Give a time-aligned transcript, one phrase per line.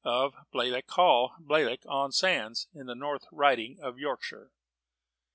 [0.03, 4.49] of Bleakirk Hall, Bleakirk on Sands, in the North Riding of Yorkshire_.